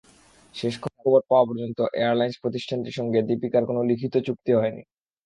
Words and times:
শেষ 0.55 0.73
খবর 0.83 1.21
পাওয়া 1.29 1.45
পর্যন্ত 1.45 1.79
এয়ারলাইনস 1.93 2.37
প্রতিষ্ঠানটির 2.43 2.97
সঙ্গে 2.99 3.19
দীপিকার 3.21 3.63
কোনো 3.65 3.81
লিখিত 3.83 4.13
চুক্তি 4.27 4.51
হয়নি। 4.53 4.81